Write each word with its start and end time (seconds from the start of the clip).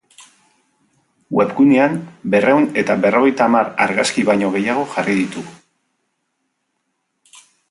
Webgunean, 1.39 1.99
berrehun 2.37 2.65
eta 2.83 2.95
berrogeita 3.03 3.47
hamar 3.49 3.69
argazki 3.87 4.25
baino 4.31 4.51
gehiago 4.57 4.87
jarri 4.97 5.19
ditugu. 5.23 5.55